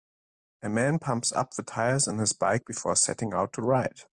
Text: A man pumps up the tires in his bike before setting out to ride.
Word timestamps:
A 0.63 0.67
man 0.67 0.97
pumps 0.97 1.31
up 1.31 1.53
the 1.53 1.61
tires 1.61 2.07
in 2.07 2.17
his 2.17 2.33
bike 2.33 2.65
before 2.65 2.95
setting 2.95 3.35
out 3.35 3.53
to 3.53 3.61
ride. 3.61 4.01